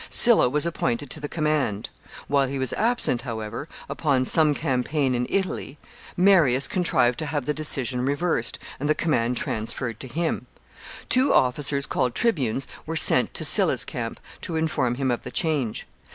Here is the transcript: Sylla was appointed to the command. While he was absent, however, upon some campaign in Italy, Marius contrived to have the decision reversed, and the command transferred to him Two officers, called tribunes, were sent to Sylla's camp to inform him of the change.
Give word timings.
Sylla 0.09 0.49
was 0.49 0.65
appointed 0.65 1.11
to 1.11 1.19
the 1.19 1.29
command. 1.29 1.91
While 2.27 2.47
he 2.47 2.57
was 2.57 2.73
absent, 2.73 3.21
however, 3.21 3.69
upon 3.87 4.25
some 4.25 4.55
campaign 4.55 5.13
in 5.13 5.27
Italy, 5.29 5.77
Marius 6.17 6.67
contrived 6.67 7.19
to 7.19 7.27
have 7.27 7.45
the 7.45 7.53
decision 7.53 8.03
reversed, 8.03 8.57
and 8.79 8.89
the 8.89 8.95
command 8.95 9.37
transferred 9.37 9.99
to 9.99 10.07
him 10.07 10.47
Two 11.07 11.31
officers, 11.31 11.85
called 11.85 12.15
tribunes, 12.15 12.65
were 12.87 12.95
sent 12.95 13.35
to 13.35 13.45
Sylla's 13.45 13.85
camp 13.85 14.19
to 14.41 14.55
inform 14.55 14.95
him 14.95 15.11
of 15.11 15.21
the 15.21 15.29
change. 15.29 15.85